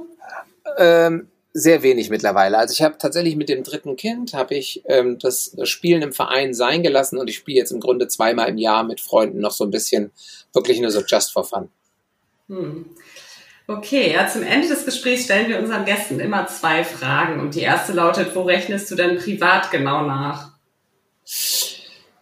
[0.78, 2.58] Ähm, sehr wenig mittlerweile.
[2.58, 6.54] Also ich habe tatsächlich mit dem dritten Kind habe ich ähm, das Spielen im Verein
[6.54, 9.66] sein gelassen und ich spiele jetzt im Grunde zweimal im Jahr mit Freunden noch so
[9.66, 10.12] ein bisschen,
[10.54, 11.70] wirklich nur so just for fun.
[12.48, 12.86] Hm.
[13.68, 17.62] Okay, ja, zum Ende des Gesprächs stellen wir unseren Gästen immer zwei Fragen und die
[17.62, 20.52] erste lautet, wo rechnest du denn privat genau nach?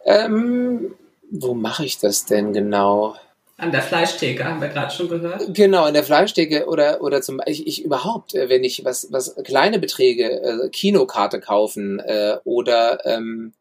[0.04, 0.94] Ähm,
[1.30, 3.16] wo mache ich das denn genau?
[3.60, 5.54] An der Fleischtheke, haben wir gerade schon gehört.
[5.54, 9.34] Genau, an der Fleischtheke oder, oder zum ich, ich überhaupt, äh, wenn ich was, was
[9.44, 13.52] kleine Beträge, äh, Kinokarte kaufen äh, oder ähm,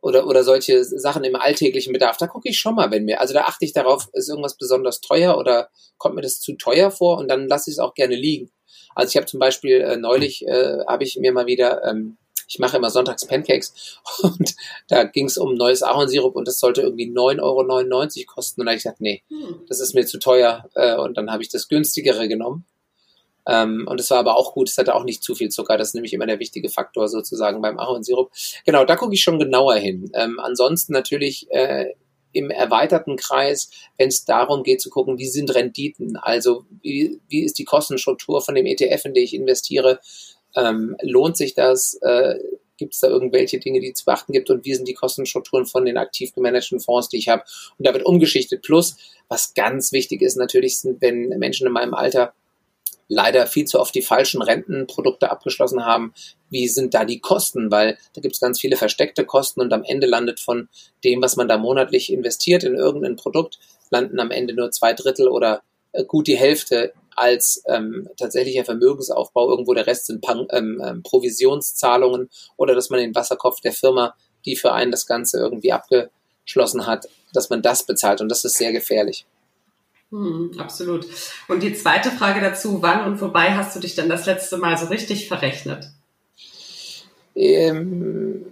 [0.00, 3.32] oder, oder solche Sachen im alltäglichen Bedarf, da gucke ich schon mal, wenn mir, also
[3.32, 7.16] da achte ich darauf, ist irgendwas besonders teuer oder kommt mir das zu teuer vor
[7.16, 8.50] und dann lasse ich es auch gerne liegen.
[8.94, 12.58] Also ich habe zum Beispiel äh, neulich, äh, habe ich mir mal wieder ähm, ich
[12.58, 14.54] mache immer sonntags Pancakes und
[14.88, 18.60] da ging es um neues Ahornsirup und das sollte irgendwie 9,99 Euro kosten.
[18.60, 19.64] Und da habe ich gesagt, nee, hm.
[19.68, 20.68] das ist mir zu teuer.
[20.74, 22.64] Äh, und dann habe ich das günstigere genommen.
[23.46, 25.76] Ähm, und es war aber auch gut, es hatte auch nicht zu viel Zucker.
[25.76, 28.30] Das ist nämlich immer der wichtige Faktor sozusagen beim Ahornsirup.
[28.64, 30.10] Genau, da gucke ich schon genauer hin.
[30.14, 31.92] Ähm, ansonsten natürlich äh,
[32.32, 37.44] im erweiterten Kreis, wenn es darum geht zu gucken, wie sind Renditen, also wie, wie
[37.44, 40.00] ist die Kostenstruktur von dem ETF, in den ich investiere,
[40.56, 41.94] ähm, lohnt sich das?
[42.02, 42.38] Äh,
[42.76, 45.84] gibt es da irgendwelche Dinge, die zu beachten gibt und wie sind die Kostenstrukturen von
[45.84, 47.44] den aktiv gemanagten Fonds, die ich habe?
[47.78, 48.62] Und da wird umgeschichtet.
[48.62, 48.96] Plus,
[49.28, 52.34] was ganz wichtig ist natürlich, sind, wenn Menschen in meinem Alter
[53.08, 56.14] leider viel zu oft die falschen Rentenprodukte abgeschlossen haben,
[56.50, 57.70] wie sind da die Kosten?
[57.70, 60.68] Weil da gibt es ganz viele versteckte Kosten und am Ende landet von
[61.04, 63.58] dem, was man da monatlich investiert in irgendein Produkt,
[63.90, 65.62] landen am Ende nur zwei Drittel oder
[65.92, 69.50] äh, gut die Hälfte als ähm, tatsächlicher Vermögensaufbau.
[69.50, 74.14] Irgendwo der Rest sind Pan ähm, ähm, Provisionszahlungen oder dass man den Wasserkopf der Firma,
[74.44, 78.20] die für einen das Ganze irgendwie abgeschlossen hat, dass man das bezahlt.
[78.20, 79.26] Und das ist sehr gefährlich.
[80.10, 81.06] Hm, absolut.
[81.48, 84.76] Und die zweite Frage dazu, wann und wobei hast du dich denn das letzte Mal
[84.76, 85.88] so richtig verrechnet?
[87.34, 88.46] Ähm,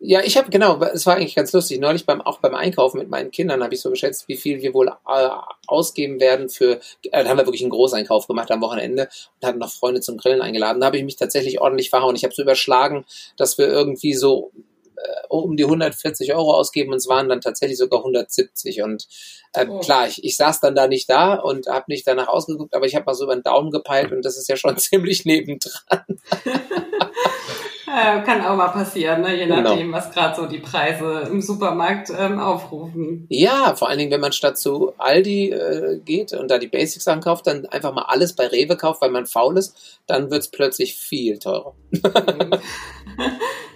[0.00, 1.80] ja, ich habe genau, es war eigentlich ganz lustig.
[1.80, 4.72] Neulich beim auch beim Einkaufen mit meinen Kindern habe ich so geschätzt, wie viel wir
[4.72, 5.28] wohl äh,
[5.66, 6.80] ausgeben werden für.
[7.10, 9.08] Äh, da haben wir wirklich einen Großeinkauf gemacht am Wochenende
[9.40, 10.80] und hatten noch Freunde zum Grillen eingeladen.
[10.80, 12.14] Da habe ich mich tatsächlich ordentlich verhauen.
[12.14, 13.06] Ich habe so überschlagen,
[13.36, 14.52] dass wir irgendwie so
[14.94, 19.08] äh, um die 140 Euro ausgeben und es waren dann tatsächlich sogar 170 und
[19.52, 19.80] äh, oh.
[19.80, 22.94] klar, ich, ich saß dann da nicht da und habe nicht danach ausgeguckt, aber ich
[22.94, 26.04] habe mal so über den Daumen gepeilt und das ist ja schon ziemlich nebendran.
[27.88, 29.34] Äh, kann auch mal passieren, ne?
[29.34, 29.62] je genau.
[29.62, 29.96] nachdem, genau.
[29.96, 33.26] was gerade so die Preise im Supermarkt ähm, aufrufen.
[33.30, 37.08] Ja, vor allen Dingen, wenn man statt zu Aldi äh, geht und da die Basics
[37.08, 40.50] ankauft, dann einfach mal alles bei Rewe kauft, weil man faul ist, dann wird es
[40.50, 41.74] plötzlich viel teurer.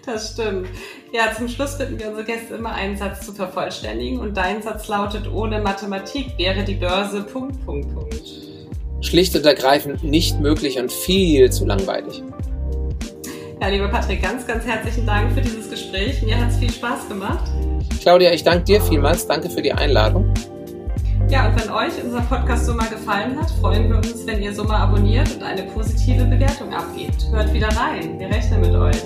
[0.05, 0.69] das stimmt.
[1.13, 4.89] Ja, zum Schluss bitten wir unsere Gäste immer einen Satz zu vervollständigen und dein Satz
[4.89, 8.23] lautet, ohne Mathematik wäre die Börse Punkt, Punkt, Punkt.
[9.01, 12.23] Schlicht und ergreifend nicht möglich und viel zu langweilig.
[13.63, 16.21] Ja, lieber Patrick, ganz, ganz herzlichen Dank für dieses Gespräch.
[16.23, 17.49] Mir hat es viel Spaß gemacht.
[18.01, 19.25] Claudia, ich danke dir vielmals.
[19.25, 20.35] Danke für die Einladung.
[21.29, 24.79] Ja, und wenn euch unser Podcast Summa gefallen hat, freuen wir uns, wenn ihr Summa
[24.79, 27.29] abonniert und eine positive Bewertung abgebt.
[27.31, 28.19] Hört wieder rein.
[28.19, 29.01] Wir rechnen mit euch.